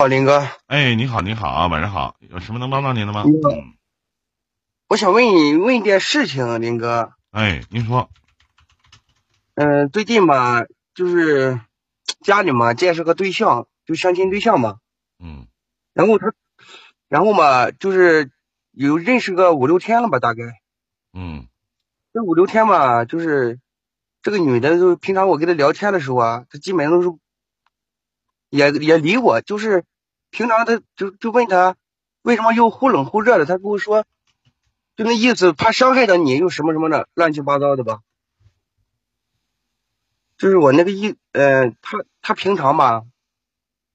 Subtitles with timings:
[0.00, 0.48] 好，林哥。
[0.66, 3.22] 哎，你好，你好啊，晚上好，有什么能帮到您的吗？
[3.26, 3.74] 嗯，
[4.88, 7.12] 我想问你问一点事情，林哥。
[7.32, 8.08] 哎，您说。
[9.56, 11.60] 嗯，最近吧，就是
[12.22, 14.78] 家里嘛介绍个对象，就相亲对象嘛。
[15.22, 15.46] 嗯。
[15.92, 16.32] 然后他，
[17.10, 18.30] 然后嘛，就是
[18.70, 20.62] 有认识个五六天了吧，大概。
[21.12, 21.46] 嗯。
[22.14, 23.60] 这五六天嘛，就是
[24.22, 27.18] 这个女的，就平常我跟她聊天的时候啊，她基本上都是
[28.48, 29.84] 也也理我，就是。
[30.30, 31.76] 平常他就就问他
[32.22, 34.04] 为什么又忽冷忽热的，他跟我说，
[34.96, 38.00] 就那意思，怕伤害到你，又什么什么的，乱七八糟的吧。
[40.36, 43.02] 就是我那个意，呃，他他平常吧，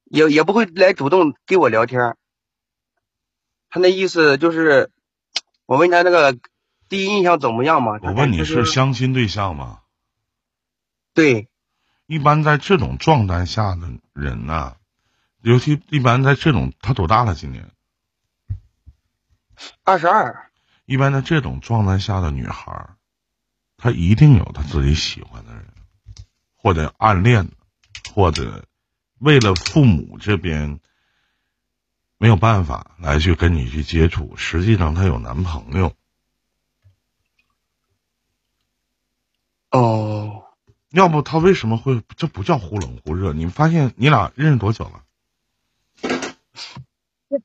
[0.03, 2.15] 也也不会来主动跟我聊天。
[3.69, 4.91] 他那意思就是，
[5.65, 6.37] 我问他那个
[6.87, 7.99] 第一印象怎么样嘛？
[8.03, 9.81] 我问你是相亲对象吗？
[11.13, 11.49] 对。
[12.07, 14.75] 一般在这种状态下的人呐。
[15.45, 17.35] 尤其一般在这种，他多大了？
[17.35, 17.69] 今年
[19.83, 20.49] 二十二。
[20.85, 22.89] 一般在这种状态下的女孩，
[23.77, 25.67] 她一定有她自己喜欢的人，
[26.55, 27.47] 或者暗恋，
[28.15, 28.65] 或者
[29.19, 30.79] 为了父母这边
[32.17, 34.35] 没有办法来去跟你去接触。
[34.35, 35.93] 实际上，她有男朋友。
[39.69, 40.41] 哦。
[40.89, 42.01] 要不她为什么会？
[42.17, 43.31] 这不叫忽冷忽热。
[43.31, 45.04] 你发现你俩认识多久了？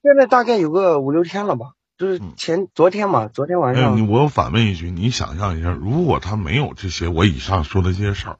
[0.02, 3.96] 现在大概有个五六天了吧，就是前昨天嘛，昨天晚上。
[3.96, 8.38] 你我反问一句，你想象一下，如果他没有这些我以上说的这些事儿，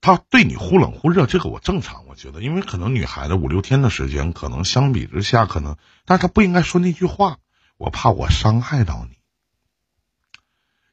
[0.00, 7.38] 他对你忽冷忽热，这个我正常，我觉得，因为可能女孩子五六天的时间，可能相比之下，可能，但是他不应该说那句话，
[7.76, 9.16] 我怕我伤害到你。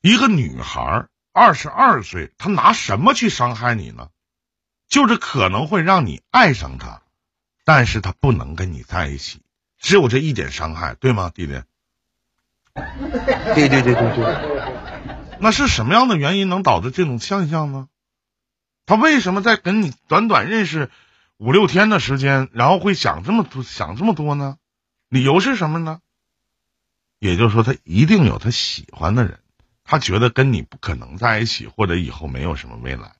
[0.02, 4.10] 一个女孩二十二岁，她拿什么去伤害你呢？
[4.88, 7.02] 就是可能会让你爱上她。
[7.66, 9.42] 但是他不能跟你在一起，
[9.84, 11.62] 只有这一点伤害，对吗，弟弟？
[13.54, 15.38] 对对对对对。
[15.42, 17.90] 那是什么样的原因能导致这种现象呢？
[18.86, 20.90] 他为什么在跟你短短认识
[21.36, 24.58] 五六天的时间，然后会想这么多想这么多呢？
[25.10, 26.00] 理由是什么呢？
[27.20, 29.40] 也就是说，他一定有他喜欢的人，
[29.84, 33.18] 他觉得跟你不可能在一起，或者以后没有什么未来。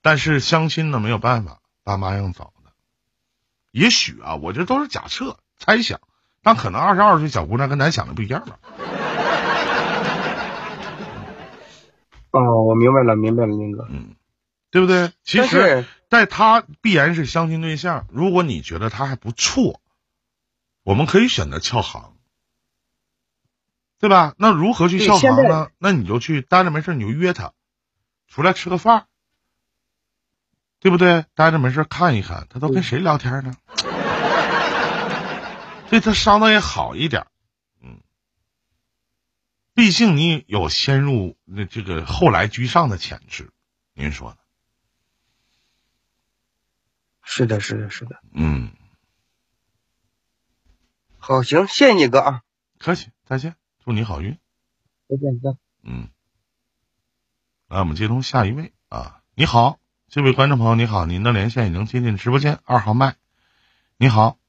[0.00, 2.54] 但是相亲呢，没有办法，爸妈要走。
[3.70, 6.00] 也许啊，我这都是假设、猜想，
[6.42, 8.58] 但可能二十二岁小姑娘跟咱想的不一样吧。
[12.32, 14.16] 哦，我明白了，明白了，林哥，嗯，
[14.70, 15.12] 对不对？
[15.22, 18.06] 其实，在他必然是相亲对象。
[18.10, 19.80] 如果你觉得他还不错，
[20.82, 22.14] 我们可以选择翘行，
[23.98, 24.34] 对吧？
[24.38, 25.68] 那如何去翘行呢？
[25.78, 27.52] 那你就去待着没事，你就约他
[28.26, 29.04] 出来吃个饭。
[30.82, 31.26] 对不对？
[31.34, 33.52] 待着没事看一看，他都跟谁聊天呢？
[35.90, 37.26] 对他伤的也好一点，
[37.82, 38.00] 嗯，
[39.74, 43.50] 毕竟你有先入那这个后来居上的潜质，
[43.92, 44.36] 您说呢？
[47.22, 48.22] 是的，是的，是的。
[48.32, 48.70] 嗯，
[51.18, 52.42] 好，行，谢谢你哥啊，
[52.78, 54.38] 客气，再见，祝你好运，
[55.08, 55.58] 再见，再见。
[55.82, 56.08] 嗯，
[57.66, 59.80] 来，我们接通下一位啊，你好。
[60.08, 63.16] 这位观众朋友，你好，您的连线已经接进直播间二号麦。
[63.96, 64.39] 你好，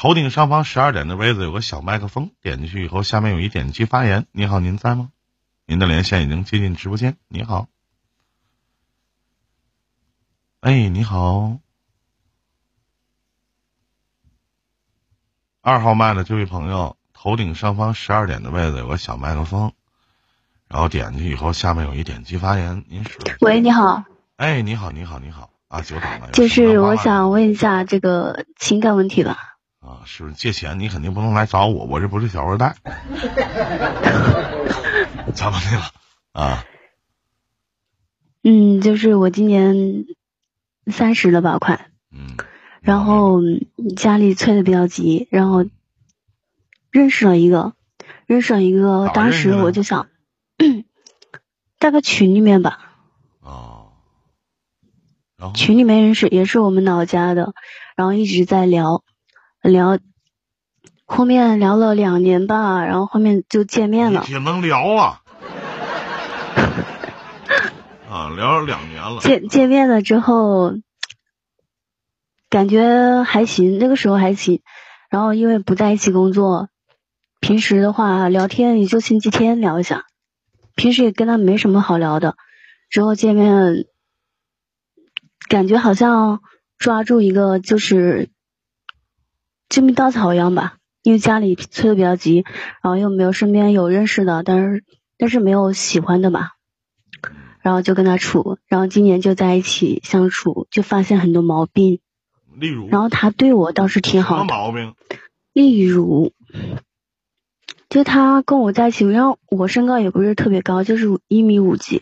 [0.00, 4.28] 头顶上方十二点的位置有个小麦克风，点进去以后，下面有一点击发言。
[4.30, 5.10] 你好，您在吗？
[5.66, 7.16] 您的连线已经接进直播间。
[7.26, 7.66] 你好，
[10.60, 11.58] 哎，你好，
[15.62, 19.72] 二号麦的这位朋友，头顶上方十二点的位置有个小麦克风。
[20.68, 23.20] 然后点进去以后，下面有一点击发言，您说。
[23.40, 24.04] 喂，你好。
[24.36, 26.30] 哎，你好，你好，你好啊，久等了。
[26.30, 29.56] 就是我想问一下这个情感问题吧。
[30.08, 30.80] 啊，是借钱？
[30.80, 32.74] 你肯定不能来找我，我这不是小二代。
[35.34, 35.92] 怎么的了？
[36.32, 36.64] 啊。
[38.42, 40.06] 嗯，就是我今年
[40.86, 41.90] 三十了吧，快。
[42.10, 42.36] 嗯。
[42.80, 43.40] 然后
[43.96, 45.66] 家里催的比较急，然后
[46.90, 47.74] 认识了一个，
[48.26, 50.08] 认识了一个，当时我就想。
[51.78, 52.96] 在个群里面吧，
[53.40, 53.92] 哦，
[55.54, 57.54] 群里面认识，也是我们老家的，
[57.94, 59.04] 然后一直在聊
[59.62, 59.98] 聊，
[61.04, 64.24] 后面聊了两年吧，然后后面就见面了。
[64.28, 65.22] 也能聊啊，
[68.08, 69.20] 啊，聊了两年了。
[69.20, 70.72] 见见面了之后，
[72.48, 74.62] 感觉还行，那个时候还行，
[75.10, 76.68] 然后因为不在一起工作，
[77.40, 80.04] 平时的话聊天也就星期天聊一下。
[80.74, 82.36] 平时也跟他没什么好聊的，
[82.88, 83.86] 之后见面，
[85.48, 86.40] 感觉好像
[86.78, 88.30] 抓住一个就是
[89.68, 92.44] 救命稻草一样吧，因为家里催的比较急，
[92.82, 94.84] 然后又没有身边有认识的，但是
[95.18, 96.52] 但是没有喜欢的吧，
[97.60, 102.00] 然后就跟他处，然后今年就在一起相处，就发现很多毛病，
[102.56, 104.94] 例如，然后他对我倒是挺什么好的，毛病？
[105.52, 106.32] 例如，
[107.88, 112.00] 就他跟我在一起，然后我身高也不是特别高，就是一米五几，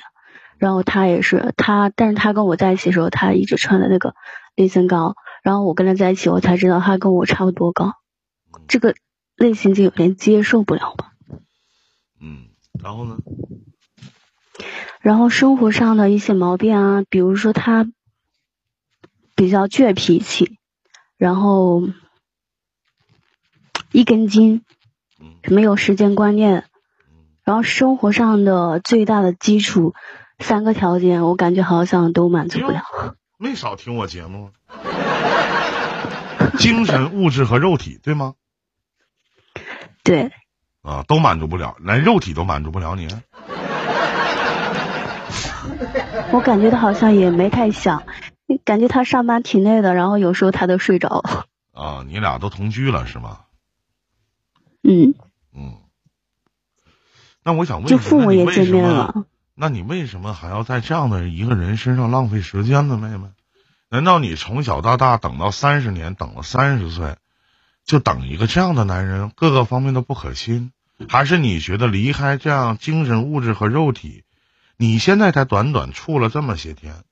[0.58, 4.14] 然后他也是他，但是他跟我在一起的时候，他一直穿的那个
[4.56, 5.14] 内增高，
[5.46, 7.92] 然后我跟他在一起，我才知道他跟我差不多高，
[8.66, 8.96] 这个
[9.36, 11.12] 类型就有点接受不了吧。
[12.20, 12.48] 嗯，
[12.82, 13.16] 然后呢？
[15.00, 17.86] 然后生活上的一些毛病啊，比如说他
[19.36, 20.58] 比较倔脾气，
[21.16, 21.84] 然后
[23.92, 24.62] 一根筋，
[25.20, 26.64] 嗯没有时间观念，
[27.08, 29.94] 嗯然后生活上的最大的基础
[30.40, 32.82] 三个条件，我感觉好像都满足不了。
[33.38, 34.50] 没少听我节目，
[36.58, 38.34] 精神、物质和肉体，对吗？
[40.02, 40.30] 对，
[40.82, 43.08] 啊，都满足不了，连肉体都满足不了你。
[46.32, 48.02] 我感觉他好像也没太想，
[48.64, 51.46] 感觉他上班挺累的，然后有时候他都睡着了。
[51.72, 53.40] 啊，你俩都同居了是吗？
[54.82, 55.14] 嗯，
[55.54, 55.74] 嗯。
[57.42, 58.66] 那我想问就父母也见？
[58.66, 59.24] 面了。
[59.54, 63.28] 那你为什么还要在这样的一个人身上浪费时间呢，妹妹？
[63.88, 67.16] 难道你从小到大等到三十年，等了三十岁，
[67.84, 70.72] 就等一个这样的男人，各个方面都不可信？
[71.08, 74.24] 还是你觉得离开这样精神、物质和肉体，
[74.76, 77.04] 你现在才短短处了这么些天，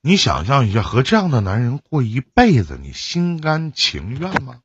[0.00, 4.60] 你想象一下，和这样的男人过一辈子，你心甘情愿吗？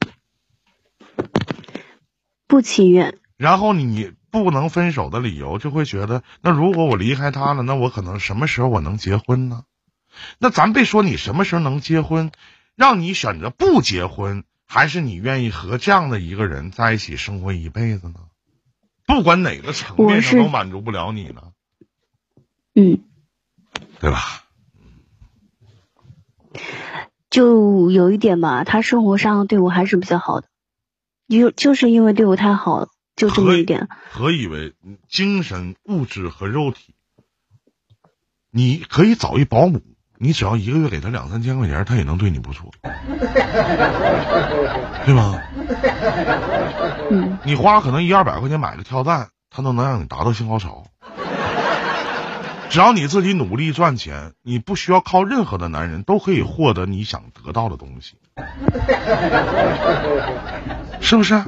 [2.45, 9.63] 不情愿，然后你不能分手的理由，就会觉得，那如果我离开他了，那我可能什么时候我能结婚呢？
[10.40, 12.31] 那咱别说你什么时候能结婚，
[12.75, 18.16] 让你选择不结婚，还是你愿意和这样的一个人在一起生活一辈子呢？
[19.06, 21.52] 不管哪个层面上都满足不了你呢，
[22.75, 23.04] 嗯，
[24.00, 24.44] 对吧？
[27.30, 30.48] 就有一点吧，他生活上对我还是比较好的，
[31.28, 33.88] 就就是因为对我太好了，就这么一点。
[34.12, 34.74] 何以为
[35.10, 36.94] 精神、物质和肉体？
[38.50, 39.81] 你可以找一保姆，
[40.23, 42.69] 你只要一个月给他两三千块钱，他也能对你不错，
[45.03, 45.41] 对吗？
[47.09, 50.85] 嗯，你花可能一二百块钱买个跳蛋，他都能让你达到性高潮。
[52.69, 58.15] 只要你自己努力赚钱，你不需要靠任何的男人，都可以获得你想得到的东西，
[61.01, 61.44] 是不是？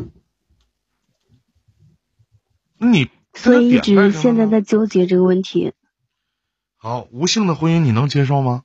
[2.79, 5.73] 那你所以一直现在在纠结这个问题。
[6.83, 8.63] 好无性的婚姻，你能接受吗？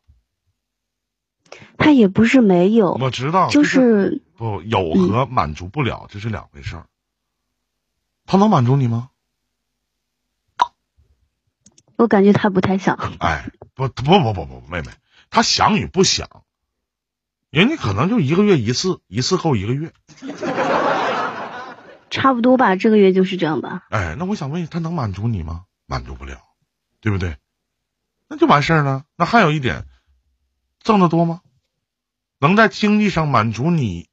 [1.77, 6.87] 他也不是没有，我知道，就是是不有和满足不了，这是两回事儿。
[8.27, 9.11] 他能满足你吗？
[11.95, 12.97] 我感觉他不太想。
[13.21, 14.89] 哎，不不不不不，妹妹，
[15.31, 16.43] 他想与不想，
[17.51, 19.93] 人家可能就一个月一次，一次够一个月。
[22.11, 23.87] 差不多吧，这个月就是这样吧。
[23.91, 25.67] 哎，那我想问，他能满足你吗？
[25.87, 26.41] 满足不了，
[27.01, 27.37] 对不对？
[28.29, 29.05] 那就完事儿了。
[29.17, 29.87] 那还有一点，
[30.81, 31.41] 挣得多吗？
[32.39, 34.09] 能在经济上满足你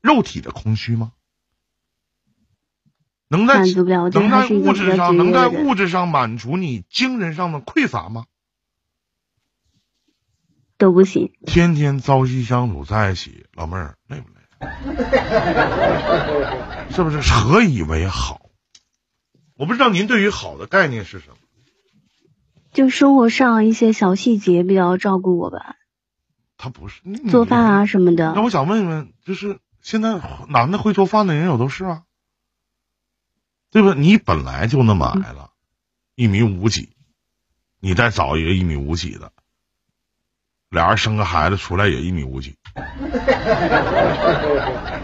[0.00, 1.12] 肉体的空虚吗？
[3.28, 5.48] 能在能在物质上，能在。
[5.48, 8.24] 物质上满足你精神上的匮乏吗？
[10.78, 11.32] 都不行。
[11.46, 14.36] 天天朝夕相处在一起，老妹儿累不累？
[16.90, 17.20] 是不是？
[17.20, 18.50] 何以为好？
[19.54, 21.36] 我不知道您对于好的概念是什么。
[22.72, 25.76] 就生活上一些小细节比较照顾我吧，
[26.56, 27.64] 他不是做饭。
[27.64, 28.32] 啊什么的。
[28.34, 32.02] 那我想问问，就是现在男的会做饭的人有都是啊，
[33.70, 33.94] 对吧？
[33.96, 35.50] 你本来就那么矮了，
[36.14, 36.90] 一米五几，
[37.80, 39.32] 你再找一个一米五几的，
[40.68, 42.56] 俩人生个孩子出来也一米五几，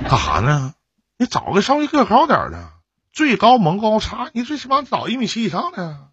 [0.09, 0.75] 干啥呢？
[1.19, 2.71] 你找个稍微个高点儿的，
[3.13, 6.11] 最高萌高差，你最起码找一米七以上的，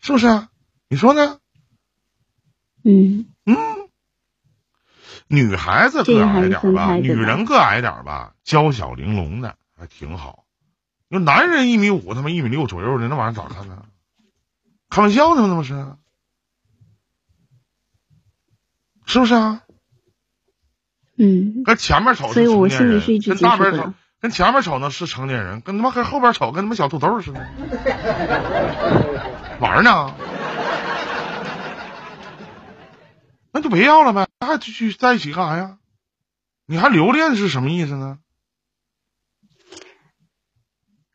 [0.00, 0.48] 是不是？
[0.92, 1.38] 你说呢？
[2.84, 3.56] 嗯，嗯，
[5.26, 10.44] 女孩子个矮点儿吧，女人个矮点儿吧，娇小玲珑的还挺好。
[11.08, 13.86] 那男人一米五，他妈一米六左右的，那玩意儿咋看呢？
[14.90, 15.48] 开玩笑呢吗？
[15.48, 15.72] 那不是？
[19.06, 19.62] 是不是啊？
[21.16, 23.94] 嗯，跟前面瞅是所以我成年人心里是一，直跟大边瞅。
[24.20, 27.40] 跟前面瞅那是成年人，跟他妈跟后边瞅跟他妈小土豆似的，
[29.58, 30.14] 玩呢。
[33.52, 35.78] 那就别要了呗，还继续在一起干啥呀？
[36.66, 38.18] 你还留恋是什么意思呢？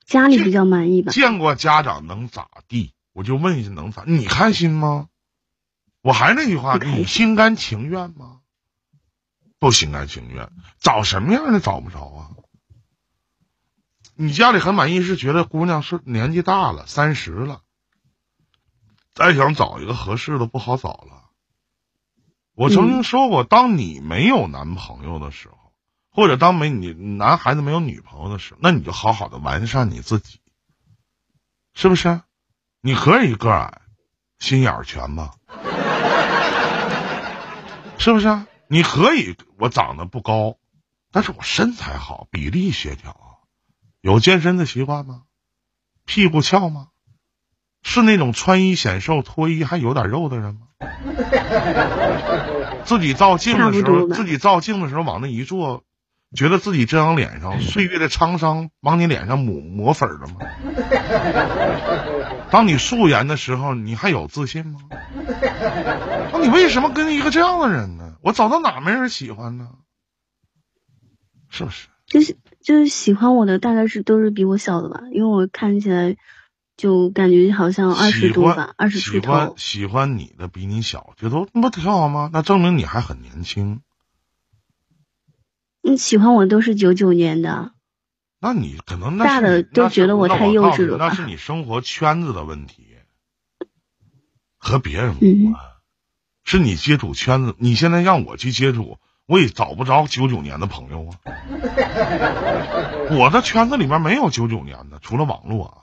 [0.05, 1.11] 家里比较满意吧。
[1.11, 2.93] 见过家长能咋地？
[3.11, 4.03] 我就问一下，能咋？
[4.05, 5.09] 你开心吗？
[6.01, 8.39] 我还是那句话，你心甘情愿吗？
[9.59, 12.31] 不心甘情愿，找什么样的找不着啊？
[14.15, 17.63] 你家里很满意，是觉得姑娘是年纪大了，三十了，
[19.15, 21.26] 再想找一个合适的不好找了。
[22.57, 25.55] 我曾经说过，当你没有男朋友的时候。
[26.09, 30.39] 或者当没你男孩子没有女朋友的时候，那你就好好的完善你自己，
[31.75, 32.21] 是不是？
[32.81, 33.81] 你可以个矮，
[34.39, 35.33] 心眼儿全吗？
[37.99, 38.45] 是不是？
[38.67, 40.57] 你可以我长得不高，
[41.11, 43.15] 但是我身材好，比例协调，
[44.01, 45.21] 有健身的习惯吗？
[46.03, 46.87] 屁股翘吗？
[47.83, 50.61] 是那种穿衣显瘦、脱衣还有点肉的人吗？
[52.85, 55.83] 自己照镜的时候，自己照镜的时候往那一坐。
[56.35, 60.35] 觉得自己这张脸上岁月的沧桑往你脸上抹抹粉了吗？
[62.51, 64.81] 当你素颜的时候，你还有自信吗？
[66.33, 68.15] 那你为什么跟一个这样的人呢？
[68.21, 69.69] 我找到哪没人喜欢呢？
[71.49, 71.87] 是不是？
[72.07, 76.17] 就是就是喜欢我的大概是都是比我小的吧，因为我看起来
[76.77, 79.55] 就感觉好像二十多吧，二十出头。
[79.57, 82.29] 喜欢你的比你小，这都不挺好吗？
[82.31, 83.81] 那证明你还很年轻。
[85.81, 87.71] 你喜欢我都是九九年的，
[88.39, 92.85] 那你可能大的都觉得我太幼稚了那是你生活圈子的问题，
[94.59, 95.19] 和别人无
[95.51, 95.63] 关，
[96.43, 97.55] 是你接触圈子。
[97.57, 101.17] 你现在让我去接触，我也找不着九九年的朋友啊。
[103.17, 105.77] 我的圈子里面没有九九年的，除了网络，啊，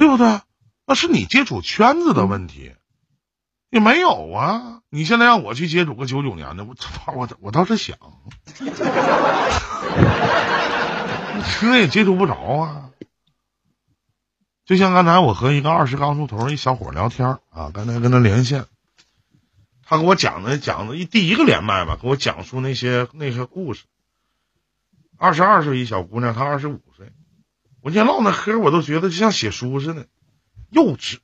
[0.00, 0.40] 对不对？
[0.86, 2.72] 那是你接触圈子的问题。
[3.68, 4.80] 也没有啊！
[4.88, 6.74] 你现在让我去接触个九九年的，我
[7.14, 7.96] 我我倒是想，
[11.62, 12.90] 那也接触不着啊。
[14.64, 18.64] 就像刚才我和一个二十刚出头一小伙聊天啊，刚才跟他连线，
[19.84, 23.84] 他给我讲的讲的一第一个连麦吧，给我讲述那些那些故事。
[25.16, 26.80] 二十二岁一小姑娘，她二十五
[27.80, 30.06] 岁，我天唠那嗑，我都觉得就像写书似的，
[30.70, 31.18] 幼稚。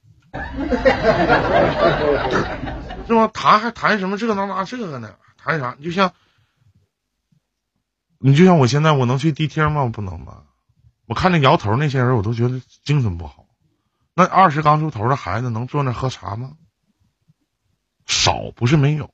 [3.06, 3.28] 是吧？
[3.32, 5.14] 谈还谈什么这那那这个呢？
[5.36, 5.76] 谈啥？
[5.82, 6.12] 就像
[8.18, 9.86] 你就像我现在，我能去迪厅吗？
[9.86, 10.42] 不能吧？
[11.06, 13.46] 我看那摇头那些人，我都觉得精神不好。
[14.14, 16.52] 那二十刚出头的孩子能坐那喝茶吗？
[18.06, 19.10] 少不是没有，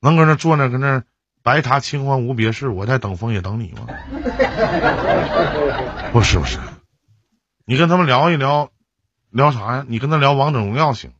[0.00, 1.02] 能搁那坐那搁那
[1.42, 3.86] 白塔清欢无别事，我在等风也等你吗？
[6.12, 6.58] 不是不是，
[7.64, 8.70] 你跟他们聊一聊。
[9.30, 9.84] 聊啥呀？
[9.88, 11.10] 你跟他聊王者荣耀行，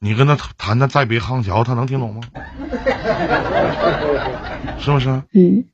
[0.00, 2.22] 你跟他谈谈再别康桥，他能听懂吗？
[4.80, 5.22] 是不是？
[5.32, 5.68] 嗯。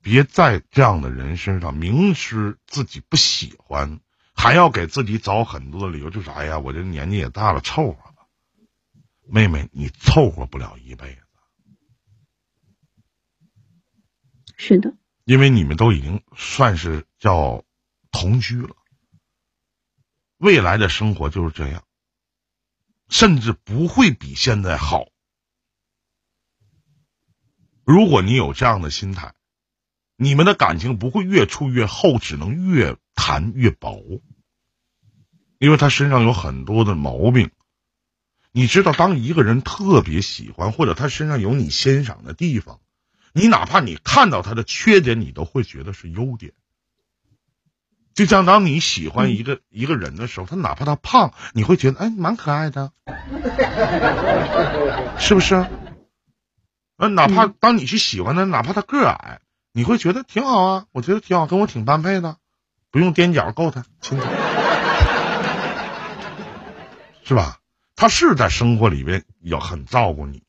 [0.00, 3.98] 别在这样的人身上，明知自己不喜欢，
[4.36, 8.11] 还要给自己找很多的理由，就是哎呀，我这年纪也大了，凑合吧。
[9.32, 11.22] 妹妹，你凑合不了一辈子。
[14.58, 14.94] 是的。
[15.24, 17.64] 因为你们都已经算是叫
[18.10, 18.76] 同居了。
[20.36, 21.82] 未来的生活就是这样，
[23.08, 25.06] 甚至不会比现在好。
[27.84, 29.34] 如果你有这样的心态，
[30.16, 34.20] 你们的感情不会越处越厚，只能越谈越薄，
[35.58, 37.50] 因为他身上有很多的毛病。
[38.52, 42.80] 你知道，当一个人特别喜欢，或者他身上有你欣赏的地方，
[43.32, 46.52] 你哪怕你看到他的缺点，你都会觉得是优点。
[48.14, 52.92] 就像当你喜欢一个一个人的时候，他哪怕他胖，你会觉得哎蛮可爱的，
[55.18, 55.64] 是不是？
[56.98, 59.40] 呃，哪怕当你去喜欢他，哪怕他个矮，
[59.72, 62.36] 你会觉得挺好啊，我觉得挺好，跟我挺般配的，
[62.90, 64.28] 不用踮脚够他，亲他，
[67.24, 67.60] 是吧？
[68.02, 70.42] 他是在生活里边要很照顾你，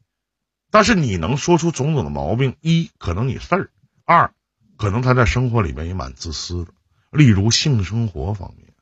[0.71, 3.69] 但是你能说出种种的毛病，一可能你事儿，
[4.05, 4.33] 二
[4.75, 6.73] 可能他在生活里边也蛮自私的。
[7.11, 8.73] 例如性生活方面，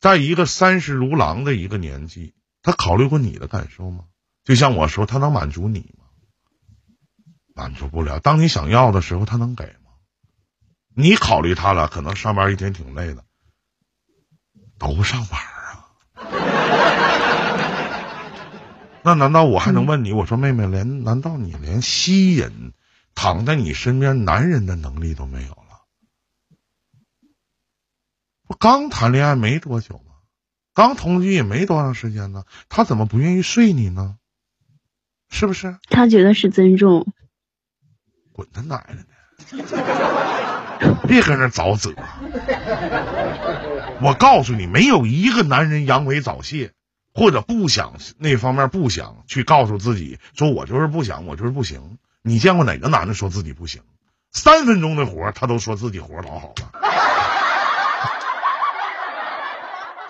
[0.00, 4.06] 在一个三十如狼的一个年纪，他考虑过你的感受吗？
[4.42, 6.06] 就像我说，他能满足你吗？
[7.54, 8.18] 满足不了。
[8.18, 9.92] 当你想要的时候，他能给吗？
[10.96, 13.24] 你考虑他了，可能上班一天挺累的，
[14.76, 15.40] 都不上班
[19.04, 20.12] 那难道我还能问你？
[20.12, 22.72] 我说妹妹，连难道你连吸引？
[23.14, 25.82] 躺在你身边，男人的能力都没有了。
[28.46, 30.14] 不刚谈恋爱没多久吗？
[30.74, 34.16] 刚同居也没多长时间呢，他怎么不愿意睡你呢？
[35.28, 35.76] 是不是？
[35.90, 37.06] 他觉得是尊重。
[38.32, 39.04] 滚他奶奶
[40.80, 40.96] 的！
[41.06, 41.94] 别搁那找辙。
[44.00, 46.72] 我告诉你，没有一个男人阳痿早泄，
[47.14, 51.98] 或者不想那方面不想去告诉自己，说我就是不想，我就是不行。
[52.22, 53.82] 你见过哪个男的说自己不行？
[54.30, 56.72] 三分钟的活他都说自己活老好了，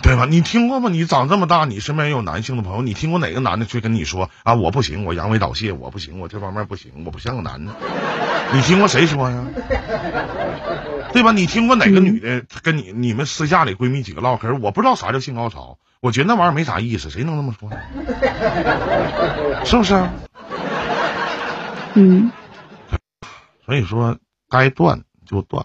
[0.02, 0.26] 对吧？
[0.28, 0.88] 你听过吗？
[0.90, 4.54] 你长这么大，你身边有男性的朋友，你听过哪个男的去跟你说啊？
[4.54, 7.72] 我不行，我阳痿早泄，我不行，我这方面不行，我不像个男的。
[8.52, 9.44] 你听过谁说呀？
[11.12, 11.32] 对吧？
[11.32, 14.54] 你听过哪个女的跟你你们私下里闺蜜几个唠嗑？
[14.60, 17.70] 我不知道啥叫性高潮，我觉得那玩意儿没啥意思，谁能那么说？
[19.64, 19.94] 是不是？
[21.94, 22.32] 嗯。
[23.64, 24.18] 所以说，
[24.48, 25.64] 该断就断，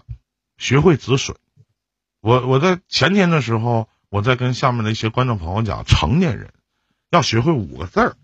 [0.56, 1.36] 学会止损。
[2.20, 6.52] 我我在前天的时候，我在跟下面的一些观众朋友讲，成年人
[7.10, 8.16] 要学会五个字儿，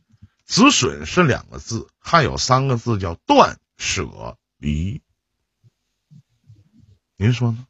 [0.46, 5.02] 止损是两个字，还有三个字叫断舍离。
[7.16, 7.66] 您说呢？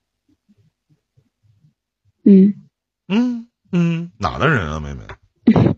[2.24, 2.68] 嗯
[3.08, 5.04] 嗯嗯，哪的人啊，妹妹？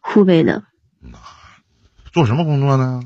[0.00, 0.64] 湖北的。
[1.00, 1.18] 那
[2.12, 3.02] 做什么工作呢？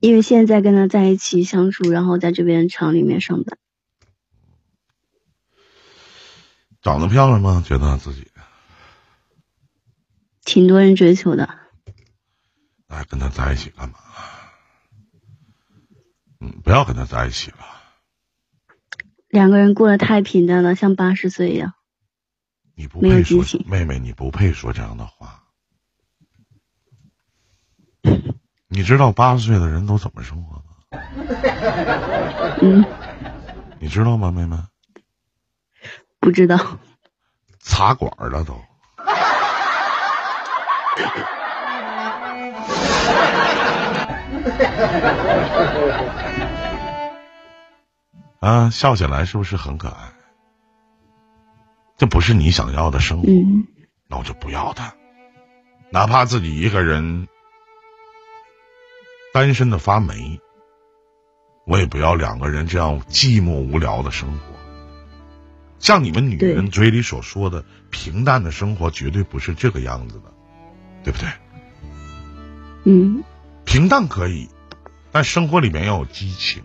[0.00, 3.58] 因为现在跟他在一起相处，然后在这边厂里面上班。
[6.80, 7.62] 长得漂亮吗？
[7.66, 8.26] 觉得自己
[10.42, 11.58] 挺多人追求的。
[12.88, 13.98] 那跟他在一起干嘛？
[16.40, 17.58] 嗯，不要跟他在一起了。
[19.30, 21.72] 两个人过得太平淡了，像八十岁一样。
[22.74, 25.44] 你不配说，妹妹，你不配说这样的话。
[28.68, 30.64] 你知道八十岁的人都怎么生活吗？
[32.62, 32.84] 嗯，
[33.78, 34.56] 你知道吗，妹妹？
[36.18, 36.78] 不知道。
[37.60, 38.60] 茶馆了都。
[48.40, 50.12] 啊，笑起来是不是很可爱？
[51.98, 53.28] 这不是你想要的生活，
[54.08, 54.94] 那我就不要他，
[55.92, 57.28] 哪怕自己一个人。
[59.32, 60.40] 单身的发霉，
[61.64, 64.40] 我也不要两个人这样寂寞无聊的生活。
[65.78, 70.32] 像你们女人嘴里所说的平淡的生活，绝对不是这个样子的，
[71.04, 71.28] 对不对？
[72.84, 73.22] 嗯，
[73.64, 74.48] 平淡可以，
[75.12, 76.64] 但生活里面要有激情。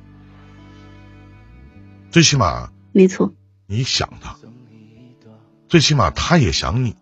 [2.15, 3.33] 最起码，没错，
[3.67, 4.37] 你想他，
[5.67, 6.95] 最起码他也想你，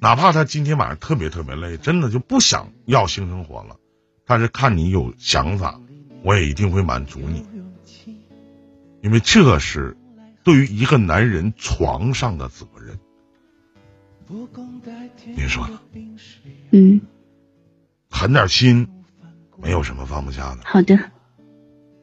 [0.00, 3.76] 哪怕他今天晚上特别特别累，真的就不想要性生活了。
[4.26, 5.80] 但是看你有想法，
[6.24, 7.46] 我也一定会满足你，
[9.00, 9.96] 因为这是
[10.42, 12.98] 对于一个男人床上的责任。
[15.36, 15.78] 您说呢？
[16.72, 17.00] 嗯，
[18.10, 18.88] 狠点心，
[19.56, 20.62] 没有什么放不下的。
[20.64, 20.98] 好的，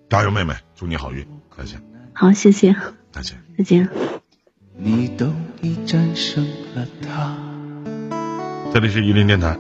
[0.10, 1.84] 加油，妹妹，祝你好运，再见。
[2.16, 2.74] 好，谢谢。
[3.12, 3.38] 再见。
[3.58, 3.90] 再见。
[4.78, 5.28] 你都
[5.62, 7.38] 已战胜了他
[8.74, 9.58] 这里是榆林电台。